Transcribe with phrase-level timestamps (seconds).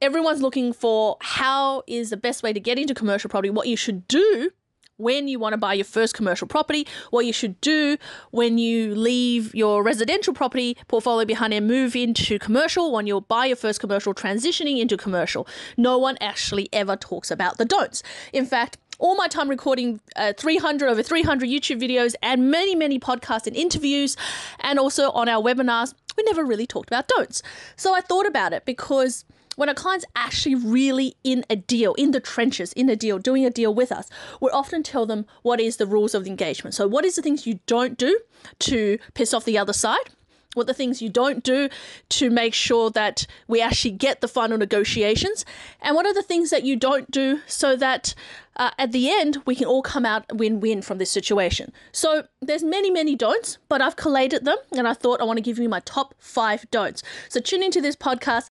[0.00, 3.76] everyone's looking for how is the best way to get into commercial property, what you
[3.76, 4.50] should do
[4.98, 7.96] when you want to buy your first commercial property, what you should do
[8.30, 13.46] when you leave your residential property portfolio behind and move into commercial, when you'll buy
[13.46, 15.46] your first commercial, transitioning into commercial.
[15.76, 18.02] No one actually ever talks about the don'ts.
[18.32, 22.98] In fact, all my time recording uh, 300 over 300 YouTube videos and many many
[22.98, 24.16] podcasts and interviews
[24.60, 27.42] and also on our webinars we never really talked about don'ts
[27.76, 32.12] so I thought about it because when a client's actually really in a deal, in
[32.12, 34.08] the trenches, in a deal, doing a deal with us,
[34.40, 36.74] we often tell them what is the rules of the engagement.
[36.74, 38.20] So, what is the things you don't do
[38.60, 40.10] to piss off the other side?
[40.54, 41.68] What the things you don't do
[42.08, 45.44] to make sure that we actually get the final negotiations,
[45.82, 48.14] and what are the things that you don't do so that
[48.56, 51.72] uh, at the end we can all come out win-win from this situation.
[51.92, 55.42] So there's many many don'ts, but I've collated them, and I thought I want to
[55.42, 57.02] give you my top five don'ts.
[57.28, 58.48] So tune into this podcast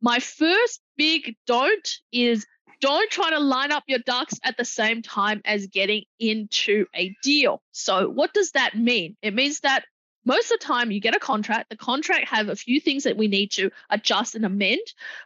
[0.00, 2.46] my first big don't is
[2.80, 7.14] don't try to line up your ducks at the same time as getting into a
[7.22, 7.62] deal.
[7.72, 9.16] So, what does that mean?
[9.22, 9.84] It means that
[10.26, 13.16] most of the time you get a contract the contract have a few things that
[13.16, 14.80] we need to adjust and amend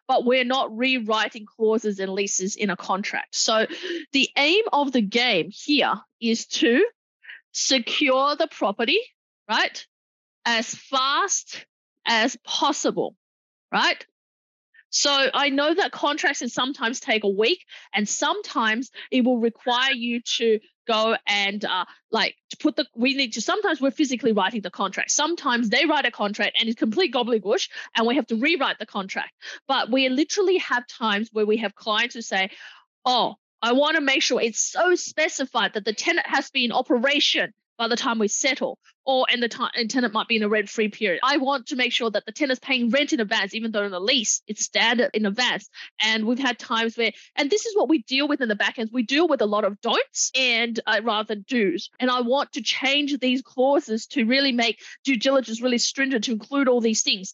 [0.07, 3.67] but we're not rewriting clauses and leases in a contract so
[4.13, 6.87] the aim of the game here is to
[7.53, 9.01] secure the property
[9.48, 9.87] right
[10.45, 11.65] as fast
[12.07, 13.17] as possible
[13.73, 14.05] right
[14.91, 19.92] so I know that contracts can sometimes take a week, and sometimes it will require
[19.92, 24.33] you to go and uh, like to put the we need to sometimes we're physically
[24.33, 25.11] writing the contract.
[25.11, 28.86] Sometimes they write a contract and it's complete gobbledygook and we have to rewrite the
[28.86, 29.33] contract.
[29.68, 32.50] But we literally have times where we have clients who say
[33.05, 36.64] oh i want to make sure it's so specified that the tenant has to be
[36.64, 40.36] in operation by the time we settle, or and the time and tenant might be
[40.36, 41.20] in a rent free period.
[41.24, 43.91] I want to make sure that the tenant's paying rent in advance, even though in
[43.91, 45.67] the lease it's standard in advance.
[45.98, 48.79] And we've had times where, and this is what we deal with in the back
[48.79, 48.91] end.
[48.92, 51.89] We deal with a lot of don'ts and uh, rather than do's.
[51.98, 56.33] And I want to change these clauses to really make due diligence really stringent to
[56.33, 57.33] include all these things.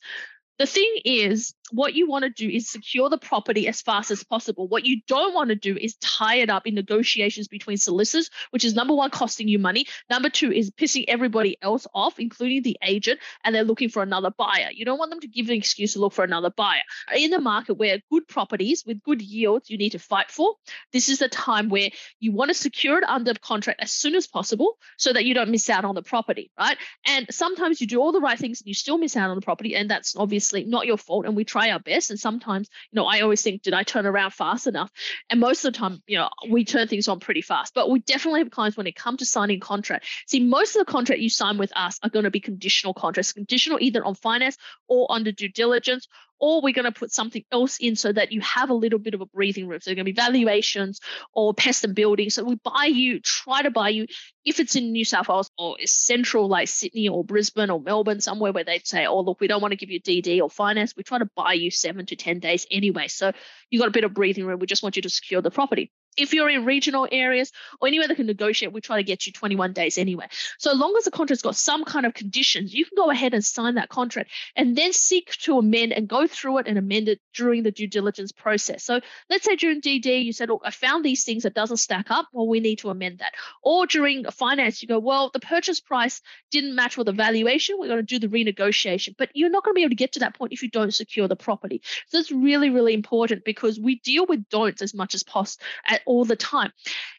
[0.59, 4.25] The thing is, what you want to do is secure the property as fast as
[4.25, 4.69] possible.
[4.69, 8.65] What you don't want to do is tie it up in negotiations between solicitors, which
[8.65, 9.87] is number one, costing you money.
[10.09, 14.31] Number two is pissing everybody else off, including the agent, and they're looking for another
[14.31, 14.71] buyer.
[14.73, 16.83] You don't want them to give an excuse to look for another buyer.
[17.15, 20.55] In a market where good properties with good yields you need to fight for,
[20.93, 21.91] this is a time where
[22.21, 25.51] you want to secure it under contract as soon as possible so that you don't
[25.51, 26.79] miss out on the property, right?
[27.07, 29.43] And sometimes you do all the right things and you still miss out on the
[29.43, 31.27] property, and that's obviously not your fault.
[31.27, 32.11] And we try our best.
[32.11, 34.91] And sometimes, you know, I always think, did I turn around fast enough?
[35.31, 37.75] And most of the time, you know, we turn things on pretty fast.
[37.75, 40.07] But we definitely have clients when it comes to signing contract.
[40.27, 43.33] See, most of the contract you sign with us are going to be conditional contracts,
[43.33, 44.57] conditional either on finance
[44.89, 46.09] or under due diligence
[46.39, 49.15] or we're going to put something else in so that you have a little bit
[49.15, 49.81] of a breathing room.
[49.81, 51.01] So they're going to be valuations
[51.33, 52.31] or pest and building.
[52.31, 54.07] So we buy you, try to buy you,
[54.45, 58.53] if it's in New South Wales or central like Sydney or Brisbane or Melbourne, somewhere
[58.53, 60.95] where they'd say, oh, look, we don't want to give you DD or finance.
[60.97, 63.09] We try to buy you seven to 10 days anyway.
[63.09, 63.33] So
[63.71, 64.61] you've got a bit of breathing room.
[64.61, 65.91] We just want you to secure the property.
[66.17, 69.33] If you're in regional areas or anywhere that can negotiate, we try to get you
[69.33, 70.27] 21 days anyway.
[70.59, 73.45] So long as the contract's got some kind of conditions, you can go ahead and
[73.45, 77.21] sign that contract and then seek to amend and go through it and amend it
[77.35, 78.85] during the due diligence process.
[78.85, 82.11] So let's say during DD, you said, look, I found these things that doesn't stack
[82.11, 82.29] up.
[82.33, 83.35] Well, we need to amend that.
[83.63, 87.77] Or during finance, you go, well, the purchase price didn't match with the valuation.
[87.79, 89.15] We're going to do the renegotiation.
[89.19, 90.95] But you're not going to be able to get to that point if you don't
[90.95, 91.83] secure the property.
[92.09, 95.65] So it's really, really important because we deal with don'ts as much as possible
[96.07, 96.73] all the time.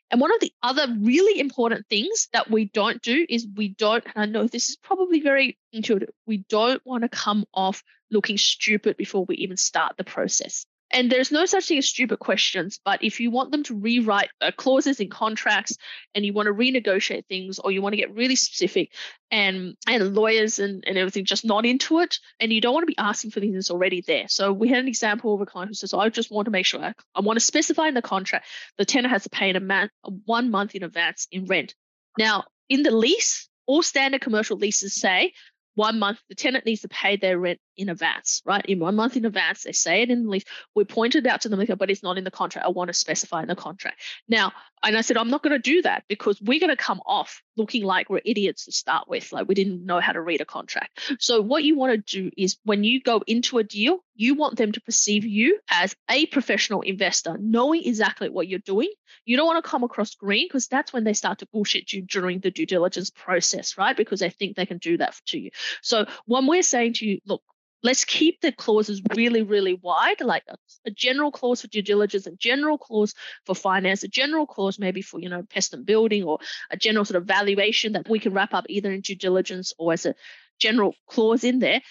[0.10, 4.06] And one of the other really important things that we don't do is we don't,
[4.06, 8.38] and I know this is probably very intuitive, we don't want to come off looking
[8.38, 10.66] stupid before we even start the process.
[10.92, 14.30] And there's no such thing as stupid questions, but if you want them to rewrite
[14.40, 15.78] uh, clauses in contracts
[16.16, 18.94] and you want to renegotiate things or you want to get really specific
[19.30, 22.92] and and lawyers and, and everything just not into it and you don't want to
[22.92, 24.28] be asking for things that's already there.
[24.30, 26.66] So we had an example of a client who says, I just want to make
[26.66, 28.48] sure I, I want to specify in the contract
[28.78, 29.90] the tenant has to pay in a man,
[30.26, 31.76] one month in advance in rent.
[32.18, 35.34] Now, in the lease, all standard commercial leases say
[35.76, 38.66] one month the tenant needs to pay their rent in advance, right?
[38.66, 40.44] In one month in advance, they say it in the lease.
[40.76, 42.66] We pointed out to them, but it's not in the contract.
[42.66, 44.02] I want to specify in the contract.
[44.28, 44.52] Now,
[44.84, 47.42] and I said, I'm not going to do that because we're going to come off
[47.56, 49.32] looking like we're idiots to start with.
[49.32, 51.00] Like we didn't know how to read a contract.
[51.20, 54.58] So, what you want to do is when you go into a deal, you want
[54.58, 58.90] them to perceive you as a professional investor, knowing exactly what you're doing.
[59.26, 62.02] You don't want to come across green because that's when they start to bullshit you
[62.04, 63.98] during the due diligence process, right?
[63.98, 65.52] Because they think they can do that to you.
[65.82, 67.42] So, when we're saying to you, look,
[67.84, 72.26] let's keep the clauses really, really wide, like a, a, general clause for due diligence,
[72.26, 73.14] a general clause
[73.46, 76.40] for finance, a general clause maybe for, you know, pest and building or
[76.72, 79.94] a general sort of valuation that we can wrap up either in due diligence or
[79.94, 80.16] as a
[80.60, 81.82] general clause in there.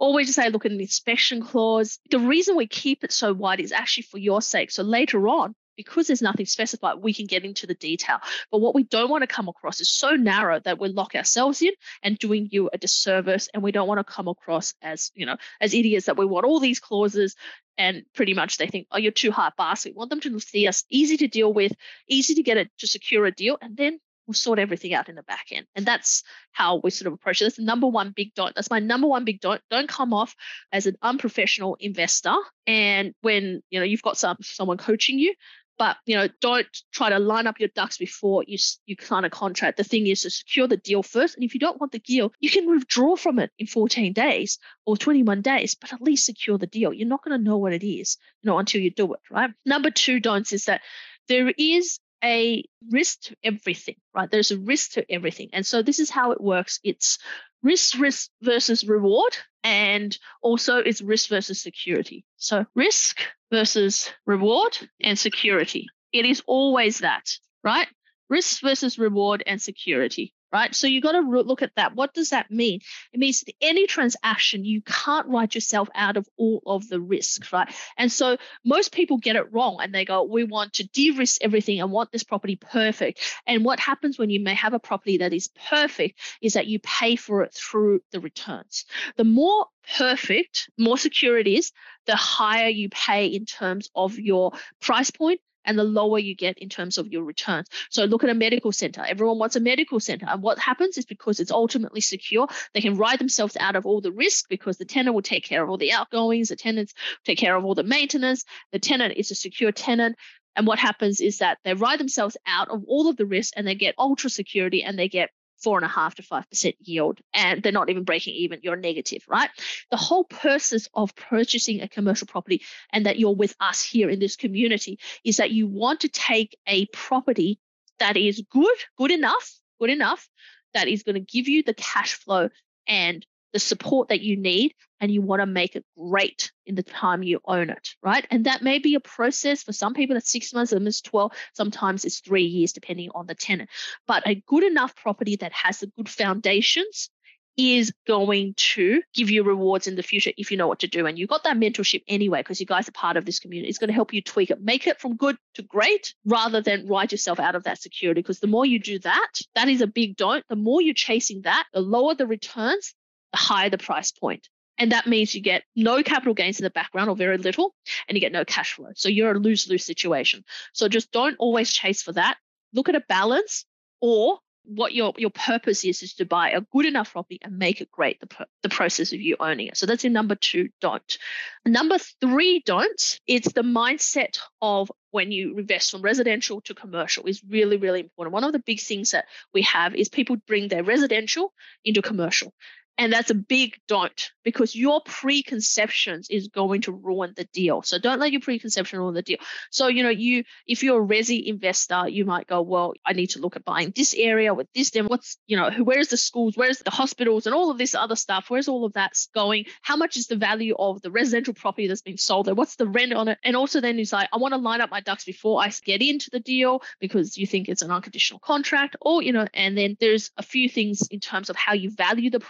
[0.00, 1.98] Or we just say, look an inspection clause.
[2.10, 4.70] The reason we keep it so wide is actually for your sake.
[4.70, 8.18] So later on, because there's nothing specified, we can get into the detail.
[8.50, 11.62] But what we don't want to come across is so narrow that we lock ourselves
[11.62, 11.70] in
[12.02, 13.48] and doing you a disservice.
[13.54, 16.44] And we don't want to come across as, you know, as idiots that we want
[16.44, 17.36] all these clauses
[17.78, 19.84] and pretty much they think, oh, you're too hard boss.
[19.84, 21.72] We want them to see us easy to deal with,
[22.08, 25.14] easy to get it to secure a deal, and then we'll sort everything out in
[25.14, 25.66] the back end.
[25.74, 26.22] And that's
[26.52, 27.46] how we sort of approach it.
[27.46, 28.54] That's the number one big don't.
[28.54, 29.62] That's my number one big don't.
[29.70, 30.36] Don't come off
[30.70, 32.34] as an unprofessional investor.
[32.66, 35.34] And when you know you've got some someone coaching you,
[35.78, 39.30] but you know don't try to line up your ducks before you you sign a
[39.30, 39.76] contract.
[39.76, 42.32] The thing is to secure the deal first and if you don't want the deal
[42.40, 46.58] you can withdraw from it in 14 days or 21 days but at least secure
[46.58, 46.92] the deal.
[46.92, 49.50] You're not going to know what it is you know until you do it right?
[49.64, 50.82] Number two don'ts is that
[51.28, 54.30] there is a risk to everything right?
[54.30, 56.80] There's a risk to everything and so this is how it works.
[56.82, 57.18] It's
[57.62, 62.24] risk risk versus reward and also it's risk versus security.
[62.36, 63.20] So risk
[63.50, 65.86] versus reward and security.
[66.12, 67.28] It is always that
[67.64, 67.88] right?
[68.28, 70.74] Risk versus reward and security right?
[70.74, 71.94] So you've got to look at that.
[71.94, 72.80] What does that mean?
[73.12, 77.52] It means that any transaction, you can't write yourself out of all of the risks,
[77.52, 77.72] right?
[77.96, 81.42] And so most people get it wrong and they go, we want to de risk
[81.42, 83.20] everything and want this property perfect.
[83.46, 86.78] And what happens when you may have a property that is perfect is that you
[86.80, 88.84] pay for it through the returns.
[89.16, 89.66] The more
[89.96, 91.72] perfect, more secure it is,
[92.06, 96.58] the higher you pay in terms of your price point and the lower you get
[96.58, 97.68] in terms of your returns.
[97.90, 99.04] So look at a medical center.
[99.06, 100.26] Everyone wants a medical center.
[100.26, 104.00] And what happens is because it's ultimately secure, they can ride themselves out of all
[104.00, 106.94] the risk because the tenant will take care of all the outgoings, the tenants
[107.24, 108.44] take care of all the maintenance.
[108.72, 110.16] The tenant is a secure tenant.
[110.56, 113.66] And what happens is that they ride themselves out of all of the risk and
[113.66, 115.30] they get ultra security and they get
[115.62, 118.76] four and a half to five percent yield and they're not even breaking even you're
[118.76, 119.50] negative right?
[119.90, 122.62] The whole purpose of purchasing a commercial property
[122.92, 126.56] and that you're with us here in this community is that you want to take
[126.66, 127.58] a property
[127.98, 130.28] that is good good enough good enough
[130.74, 132.48] that is going to give you the cash flow
[132.86, 136.82] and the support that you need and you want to make it great in the
[136.82, 138.26] time you own it, right?
[138.30, 141.32] And that may be a process for some people that's six months, some is 12,
[141.54, 143.70] sometimes it's three years, depending on the tenant.
[144.06, 147.10] But a good enough property that has the good foundations
[147.58, 151.06] is going to give you rewards in the future if you know what to do.
[151.06, 153.68] And you've got that mentorship anyway, because you guys are part of this community.
[153.68, 156.86] It's going to help you tweak it, make it from good to great rather than
[156.86, 158.20] ride yourself out of that security.
[158.22, 160.44] Because the more you do that, that is a big don't.
[160.48, 162.94] The more you're chasing that, the lower the returns,
[163.34, 164.48] higher the price point.
[164.78, 167.74] And that means you get no capital gains in the background or very little,
[168.06, 168.90] and you get no cash flow.
[168.94, 170.44] So you're a lose lose situation.
[170.72, 172.36] So just don't always chase for that.
[172.72, 173.64] Look at a balance
[174.00, 177.80] or what your your purpose is is to buy a good enough property and make
[177.80, 178.28] it great the,
[178.62, 181.16] the process of you owning it so that's your number two don't
[181.64, 187.42] number three don't it's the mindset of when you invest from residential to commercial is
[187.48, 190.84] really really important one of the big things that we have is people bring their
[190.84, 192.52] residential into commercial
[192.98, 197.82] and that's a big don't because your preconceptions is going to ruin the deal.
[197.82, 199.38] So don't let your preconception ruin the deal.
[199.70, 203.28] So, you know, you if you're a resi investor, you might go, well, I need
[203.30, 204.90] to look at buying this area with this.
[204.90, 208.16] Then what's, you know, where's the schools, where's the hospitals and all of this other
[208.16, 208.46] stuff?
[208.48, 209.66] Where's all of that going?
[209.82, 212.54] How much is the value of the residential property that's been sold there?
[212.54, 213.38] What's the rent on it?
[213.44, 216.02] And also then you say, I want to line up my ducks before I get
[216.02, 219.96] into the deal because you think it's an unconditional contract or, you know, and then
[220.00, 222.40] there's a few things in terms of how you value the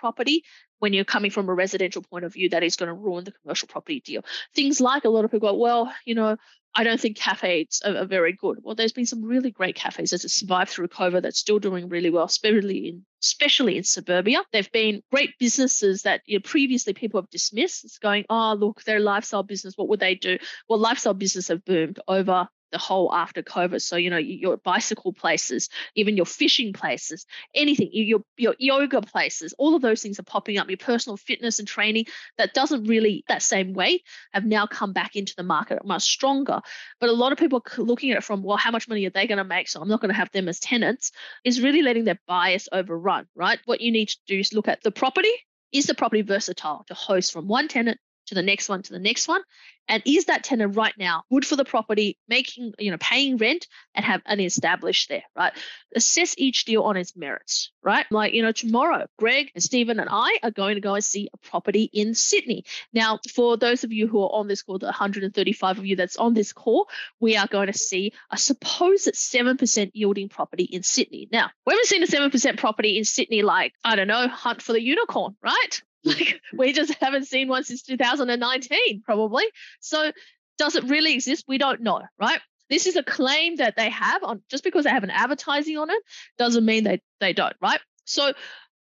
[0.78, 3.32] when you're coming from a residential point of view that is going to ruin the
[3.32, 4.24] commercial property deal.
[4.54, 6.36] Things like a lot of people go, well, you know,
[6.74, 8.58] I don't think cafes are, are, very good.
[8.62, 11.88] Well, there's been some really great cafes that have survived through COVID that's still doing
[11.88, 14.44] really well, especially in especially in suburbia.
[14.52, 17.84] They've been great businesses that you know, previously people have dismissed.
[17.84, 19.74] It's going, oh, look, they're a lifestyle business.
[19.76, 20.38] What would they do?
[20.68, 23.80] Well, lifestyle business have boomed over the whole after COVID.
[23.80, 29.54] So, you know, your bicycle places, even your fishing places, anything, your, your yoga places,
[29.58, 30.68] all of those things are popping up.
[30.68, 32.06] Your personal fitness and training
[32.36, 36.60] that doesn't really, that same way, have now come back into the market much stronger.
[37.00, 39.10] But a lot of people are looking at it from, well, how much money are
[39.10, 39.68] they going to make?
[39.68, 41.12] So I'm not going to have them as tenants,
[41.44, 43.58] is really letting their bias overrun, right?
[43.64, 45.32] What you need to do is look at the property.
[45.70, 48.98] Is the property versatile to host from one tenant to the next one to the
[48.98, 49.42] next one.
[49.90, 53.66] And is that tenant right now good for the property making you know paying rent
[53.94, 55.52] and have an established there right?
[55.94, 58.04] Assess each deal on its merits right?
[58.10, 61.28] Like you know tomorrow greg and stephen and i are going to go and see
[61.32, 62.64] a property in sydney.
[62.92, 66.16] Now for those of you who are on this call the 135 of you that's
[66.16, 71.28] on this call we are going to see a supposed 7% yielding property in sydney.
[71.32, 74.72] Now we haven't seen a 7% property in sydney like i don't know hunt for
[74.72, 79.44] the unicorn right like we just haven't seen one since 2019, probably.
[79.80, 80.12] So
[80.58, 81.44] does it really exist?
[81.48, 82.40] We don't know, right?
[82.70, 85.90] This is a claim that they have on just because they have an advertising on
[85.90, 86.02] it
[86.36, 87.80] doesn't mean they, they don't, right?
[88.04, 88.32] So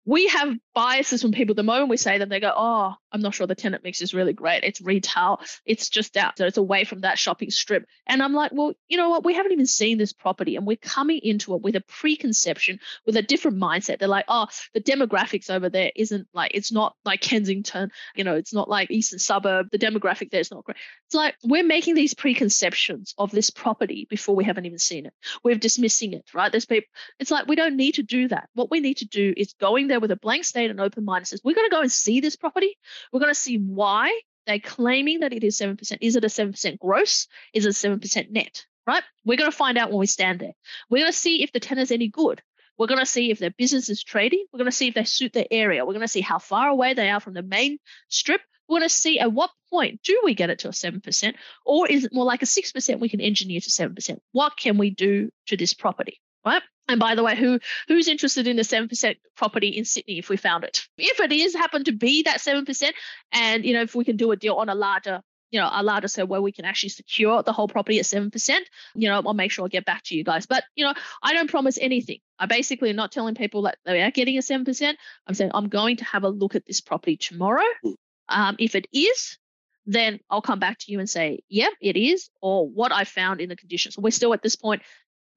[0.05, 1.53] we have biases from people.
[1.55, 4.13] The moment we say them they go oh i'm not sure the tenant mix is
[4.13, 4.63] really great.
[4.63, 5.41] It's retail.
[5.65, 7.86] It's just out so it's away from that shopping strip.
[8.08, 9.24] And i'm like well you know what?
[9.24, 13.15] We haven't even seen this property and we're coming into it with a preconception with
[13.15, 14.00] a different mindset.
[14.00, 18.36] They're like oh the demographics over there isn't like it's not like kensington you know
[18.36, 19.67] it's not like eastern suburb.
[19.72, 20.77] The demographic there is not great
[21.08, 25.13] it's like we're making these preconceptions of this property before we haven't even seen it.
[25.43, 26.51] We're dismissing it right?
[26.51, 26.88] There's people
[27.20, 28.50] it's like we don't need to do that.
[28.53, 31.22] What we need to do is going there with a blank state and open mind
[31.22, 32.77] and says, we're going to go and see this property.
[33.12, 35.98] We're going to see why they're claiming that it is 7%.
[36.01, 37.27] Is it a 7% gross?
[37.53, 38.65] Is it 7% net?
[38.88, 39.03] Right?
[39.25, 40.53] We're going to find out when we stand there.
[40.89, 42.41] We're going to see if the tenant's any good.
[42.77, 44.43] We're going to see if their business is trading.
[44.51, 45.86] We're going to see if they suit their area.
[45.86, 47.77] We're going to see how far away they are from the main
[48.10, 48.41] strip.
[48.67, 51.88] We're going to see at what point do we get it to a 7%, or
[51.88, 54.17] is it more like a 6% we can engineer to 7%?
[54.31, 56.22] What can we do to this property?
[56.46, 56.63] Right?
[56.91, 57.57] And by the way, who
[57.88, 60.88] who's interested in a seven percent property in Sydney if we found it?
[60.98, 62.95] If it is happen to be that seven percent,
[63.31, 65.21] and you know if we can do a deal on a larger,
[65.51, 68.29] you know, a larger scale where we can actually secure the whole property at seven
[68.29, 70.45] percent, you know, I'll make sure I get back to you guys.
[70.45, 70.93] But you know,
[71.24, 72.19] I don't promise anything.
[72.38, 74.98] I basically am not telling people that they are getting a seven percent.
[75.27, 77.63] I'm saying I'm going to have a look at this property tomorrow.
[77.83, 77.91] Hmm.
[78.27, 79.38] Um, if it is,
[79.86, 83.05] then I'll come back to you and say, yep, yeah, it is, or what I
[83.05, 83.98] found in the conditions.
[83.98, 84.81] We're still at this point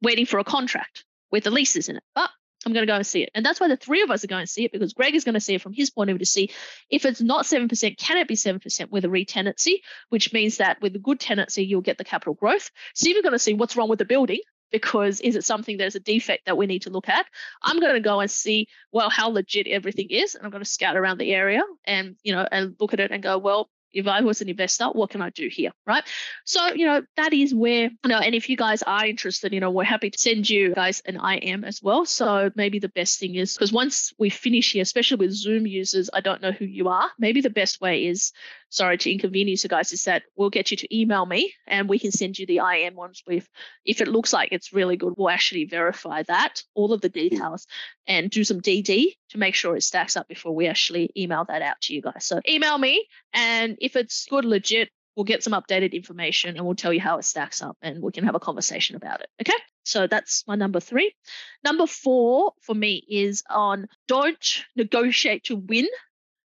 [0.02, 1.04] waiting for a contract
[1.35, 2.03] with the leases in it.
[2.14, 2.31] But
[2.64, 3.31] I'm going to go and see it.
[3.35, 5.25] And that's why the three of us are going to see it because Greg is
[5.25, 6.50] going to see it from his point of view to see
[6.88, 10.95] if it's not 7%, can it be 7% with a retenancy, which means that with
[10.95, 12.71] a good tenancy, you'll get the capital growth.
[12.95, 14.38] Steve is going to see what's wrong with the building
[14.71, 17.26] because is it something there's a defect that we need to look at?
[17.64, 20.37] I'm going to go and see, well, how legit everything is.
[20.37, 23.11] And I'm going to scout around the area and, you know, and look at it
[23.11, 25.70] and go, well, if I was an investor, what can I do here?
[25.86, 26.04] Right.
[26.44, 29.60] So, you know, that is where, you know, and if you guys are interested, you
[29.60, 32.04] know, we're happy to send you guys an IM as well.
[32.04, 36.10] So maybe the best thing is because once we finish here, especially with Zoom users,
[36.12, 37.10] I don't know who you are.
[37.18, 38.32] Maybe the best way is
[38.68, 41.98] sorry to inconvenience you guys, is that we'll get you to email me and we
[41.98, 43.48] can send you the IM once we've,
[43.84, 47.68] if it looks like it's really good, we'll actually verify that, all of the details,
[48.08, 51.62] and do some DD to make sure it stacks up before we actually email that
[51.62, 52.26] out to you guys.
[52.26, 56.75] So email me, and if it's good, legit, we'll get some updated information and we'll
[56.75, 59.29] tell you how it stacks up and we can have a conversation about it.
[59.41, 59.59] Okay.
[59.85, 61.14] So that's my number three.
[61.62, 65.87] Number four for me is on don't negotiate to win,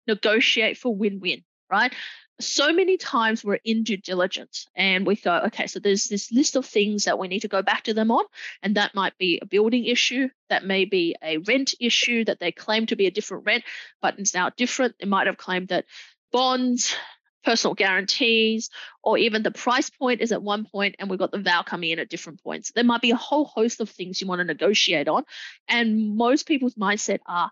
[0.07, 1.93] negotiate for win win right?
[2.39, 6.55] So many times we're in due diligence and we go, okay, so there's this list
[6.57, 8.25] of things that we need to go back to them on.
[8.63, 12.53] And that might be a building issue, that may be a rent issue that they
[12.53, 13.65] claim to be a different rent,
[14.03, 14.97] but it's now different.
[15.01, 15.87] They might have claimed that
[16.31, 16.95] bonds,
[17.47, 18.71] personal guarantees,
[19.03, 21.91] or even the price point is at one point and we've got the vow coming
[21.91, 22.73] in at different points.
[22.75, 25.25] There might be a whole host of things you want to negotiate on.
[25.69, 27.51] And most people's mindset are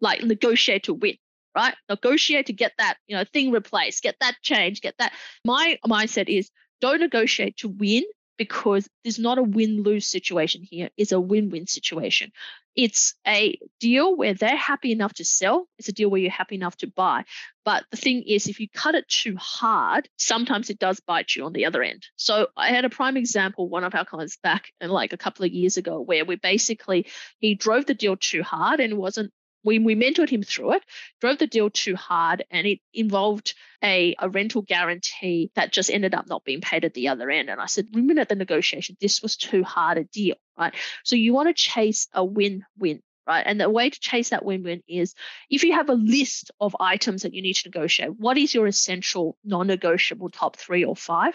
[0.00, 1.16] like negotiate to win
[1.56, 1.74] right?
[1.88, 5.12] Negotiate to get that, you know, thing replaced, get that change, get that.
[5.44, 8.02] My mindset is don't negotiate to win
[8.36, 10.90] because there's not a win-lose situation here.
[10.96, 12.32] It's a win-win situation.
[12.76, 15.68] It's a deal where they're happy enough to sell.
[15.78, 17.24] It's a deal where you're happy enough to buy.
[17.64, 21.44] But the thing is, if you cut it too hard, sometimes it does bite you
[21.44, 22.04] on the other end.
[22.16, 25.44] So I had a prime example, one of our clients back in like a couple
[25.44, 27.06] of years ago, where we basically
[27.38, 29.32] he drove the deal too hard and wasn't
[29.64, 30.82] we, we mentored him through it,
[31.20, 36.14] drove the deal too hard, and it involved a, a rental guarantee that just ended
[36.14, 37.50] up not being paid at the other end.
[37.50, 40.74] And I said, women at the negotiation, this was too hard a deal, right?
[41.04, 43.44] So you want to chase a win-win right?
[43.46, 45.14] And the way to chase that win win is
[45.48, 48.66] if you have a list of items that you need to negotiate, what is your
[48.66, 51.32] essential non negotiable top three or five?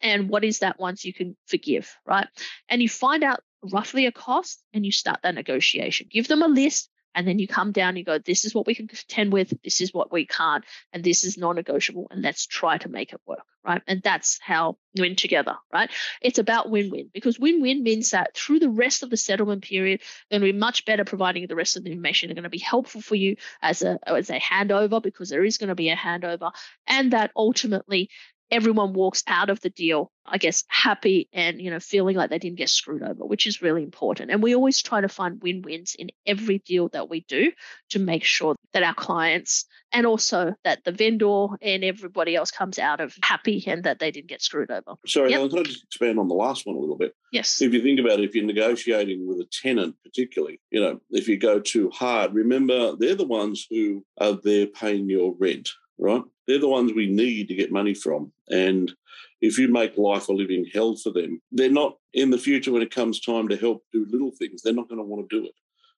[0.00, 2.28] and what is that once you can forgive, right?
[2.68, 3.40] And you find out
[3.72, 6.08] roughly a cost and you start that negotiation.
[6.10, 8.66] Give them a list and then you come down and you go, this is what
[8.66, 12.22] we can contend with, this is what we can't, and this is non negotiable, and
[12.22, 13.82] let's try to make it work, right?
[13.86, 15.90] And that's how win together, right?
[16.20, 19.62] It's about win win because win win means that through the rest of the settlement
[19.62, 22.28] period, they're going to be much better providing the rest of the information.
[22.28, 25.58] They're going to be helpful for you as a, as a handover because there is
[25.58, 26.52] going to be a handover,
[26.86, 28.10] and that ultimately
[28.50, 32.38] everyone walks out of the deal, I guess, happy and, you know, feeling like they
[32.38, 34.30] didn't get screwed over, which is really important.
[34.30, 37.52] And we always try to find win wins in every deal that we do
[37.90, 42.78] to make sure that our clients and also that the vendor and everybody else comes
[42.78, 44.94] out of happy and that they didn't get screwed over.
[45.06, 45.50] Sorry, yep.
[45.50, 47.14] can I just expand on the last one a little bit?
[47.32, 47.62] Yes.
[47.62, 51.28] If you think about it, if you're negotiating with a tenant, particularly, you know, if
[51.28, 56.22] you go too hard, remember they're the ones who are there paying your rent right?
[56.46, 58.32] They're the ones we need to get money from.
[58.48, 58.92] And
[59.40, 62.82] if you make life a living hell for them, they're not in the future when
[62.82, 65.46] it comes time to help do little things, they're not going to want to do
[65.46, 65.54] it.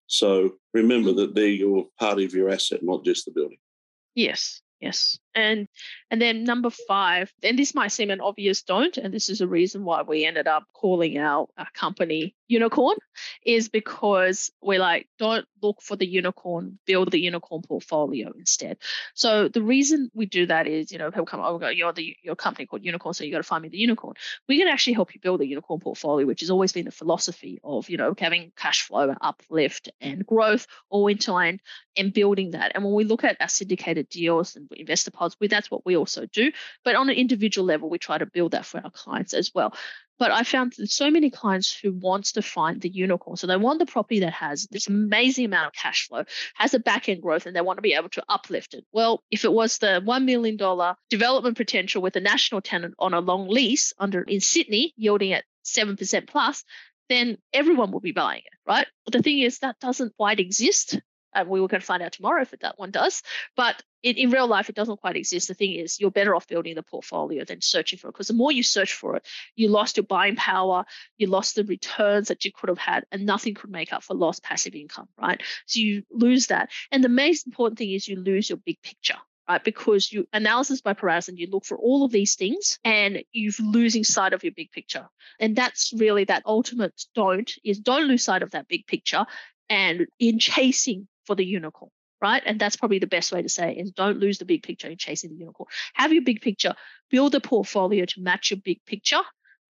[0.06, 1.16] So remember mm.
[1.16, 3.58] that they're your part of your asset, not just the building.
[4.14, 5.18] Yes, yes.
[5.36, 5.68] And
[6.10, 9.46] and then number five, and this might seem an obvious don't, and this is a
[9.46, 12.96] reason why we ended up calling our, our company Unikorn,
[13.44, 18.78] is because we're like, don't look for the unicorn, build the unicorn portfolio instead.
[19.14, 22.36] So the reason we do that is, you know, people come, oh, you're the your
[22.36, 24.14] company called Unikorn, so you got to find me the unicorn.
[24.48, 27.58] We can actually help you build a unicorn portfolio, which has always been the philosophy
[27.62, 31.60] of, you know, having cash flow, and uplift, and growth all intertwined
[31.96, 32.72] and building that.
[32.74, 35.96] And when we look at our syndicated deals and investor pods, we, that's what we
[35.96, 36.52] also do.
[36.84, 39.74] But on an individual level, we try to build that for our clients as well.
[40.18, 43.36] But I found so many clients who wants to find the unicorn.
[43.36, 46.78] So they want the property that has this amazing amount of cash flow, has a
[46.78, 48.86] back end growth, and they want to be able to uplift it.
[48.92, 50.56] Well, if it was the $1 million
[51.10, 55.44] development potential with a national tenant on a long lease under in Sydney, yielding at
[55.66, 56.64] 7% plus,
[57.10, 58.86] then everyone will be buying it, right?
[59.04, 60.98] But the thing is, that doesn't quite exist
[61.36, 63.22] and we will going to find out tomorrow if that one does.
[63.56, 65.48] But it, in real life, it doesn't quite exist.
[65.48, 68.34] The thing is, you're better off building the portfolio than searching for it because the
[68.34, 69.26] more you search for it,
[69.56, 70.84] you lost your buying power,
[71.18, 74.14] you lost the returns that you could have had, and nothing could make up for
[74.14, 75.42] lost passive income, right?
[75.66, 76.70] So you lose that.
[76.92, 79.62] And the most important thing is you lose your big picture, right?
[79.62, 84.04] Because you analysis by paralysis, you look for all of these things and you're losing
[84.04, 85.08] sight of your big picture.
[85.40, 89.26] And that's really that ultimate don't is don't lose sight of that big picture.
[89.68, 92.42] And in chasing for the unicorn, right?
[92.44, 94.88] And that's probably the best way to say it is don't lose the big picture
[94.88, 95.68] in chasing the unicorn.
[95.94, 96.74] Have your big picture,
[97.10, 99.20] build a portfolio to match your big picture.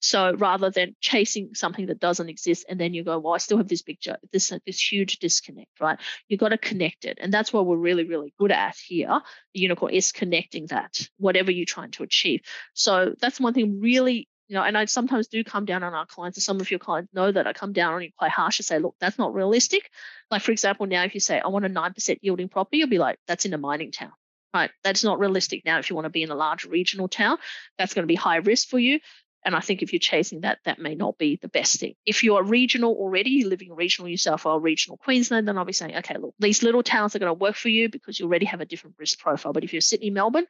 [0.00, 3.58] So rather than chasing something that doesn't exist and then you go, well, I still
[3.58, 5.96] have this big picture, this this huge disconnect, right?
[6.26, 7.18] You got to connect it.
[7.20, 9.20] And that's what we're really, really good at here.
[9.54, 12.40] The unicorn is connecting that, whatever you're trying to achieve.
[12.74, 16.04] So that's one thing really you know, and I sometimes do come down on our
[16.04, 18.58] clients, and some of your clients know that I come down on you quite harsh
[18.58, 19.90] and say, look, that's not realistic.
[20.30, 22.98] Like, for example, now if you say, I want a 9% yielding property, you'll be
[22.98, 24.12] like, that's in a mining town,
[24.52, 24.70] right?
[24.84, 25.64] That's not realistic.
[25.64, 27.38] Now, if you want to be in a large regional town,
[27.78, 29.00] that's going to be high risk for you.
[29.42, 31.94] And I think if you're chasing that, that may not be the best thing.
[32.04, 35.72] If you're regional already, you're living regional New South Wales, regional Queensland, then I'll be
[35.72, 38.44] saying, okay, look, these little towns are going to work for you because you already
[38.44, 39.54] have a different risk profile.
[39.54, 40.46] But if you're Sydney, Melbourne,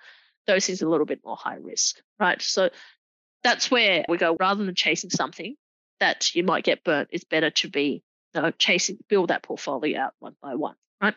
[0.48, 2.42] those things are a little bit more high risk, right?
[2.42, 2.70] So
[3.42, 5.56] that's where we go rather than chasing something
[6.00, 8.02] that you might get burnt, it's better to be
[8.34, 11.14] you know, chasing, build that portfolio out one by one, right?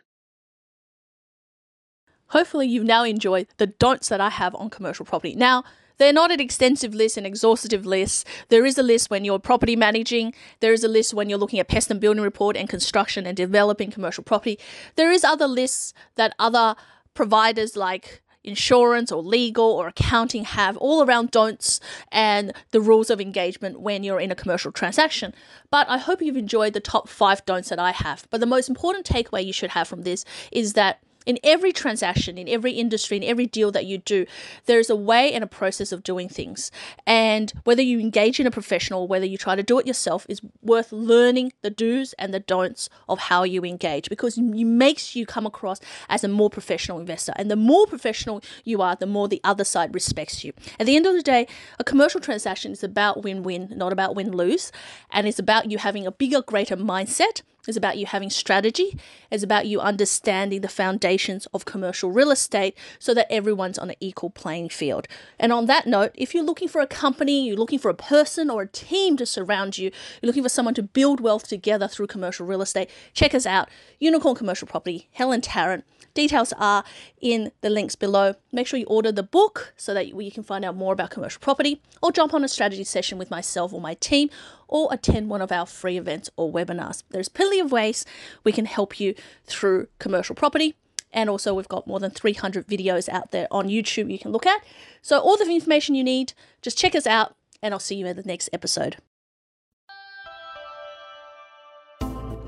[2.28, 5.36] Hopefully, you've now enjoyed the don'ts that I have on commercial property.
[5.36, 5.64] Now,
[5.98, 8.28] they're not an extensive list, an exhaustive list.
[8.50, 10.34] There is a list when you're property managing.
[10.60, 13.38] There is a list when you're looking at pest and building report and construction and
[13.38, 14.60] developing commercial property.
[14.96, 16.76] There is other lists that other
[17.14, 21.80] providers like insurance or legal or accounting have all around don'ts
[22.12, 25.34] and the rules of engagement when you're in a commercial transaction.
[25.72, 28.28] But I hope you've enjoyed the top five don'ts that I have.
[28.30, 32.38] But the most important takeaway you should have from this is that in every transaction,
[32.38, 34.26] in every industry, in every deal that you do,
[34.66, 36.72] there's a way and a process of doing things.
[37.06, 40.42] And whether you engage in a professional, whether you try to do it yourself, is
[40.62, 45.26] worth learning the do's and the don'ts of how you engage because it makes you
[45.26, 47.34] come across as a more professional investor.
[47.36, 50.54] And the more professional you are, the more the other side respects you.
[50.80, 51.48] At the end of the day,
[51.80, 54.72] a commercial transaction is about win win, not about win lose.
[55.12, 58.98] And it's about you having a bigger, greater mindset it's about you having strategy.
[59.32, 63.96] It's about you understanding the foundations of commercial real estate so that everyone's on an
[64.00, 65.08] equal playing field.
[65.40, 68.50] And on that note, if you're looking for a company, you're looking for a person
[68.50, 72.08] or a team to surround you, you're looking for someone to build wealth together through
[72.08, 73.70] commercial real estate, check us out.
[74.02, 75.86] Unikorn Commercial Property, Helen Tarrant.
[76.16, 76.84] Details are
[77.22, 78.34] in the links below.
[78.52, 81.42] Make sure you order the book so that you can find out more about commercial
[81.42, 84.30] property, or jump on a strategy session with myself or my team,
[84.70, 87.04] or attend one of our free events or webinars.
[87.10, 88.06] There's plenty of ways
[88.46, 89.14] we can help you
[89.46, 90.76] through commercial property.
[91.12, 94.46] And also, we've got more than 300 videos out there on YouTube you can look
[94.46, 94.64] at.
[95.02, 98.18] So, all the information you need, just check us out, and I'll see you in
[98.18, 98.98] the next episode.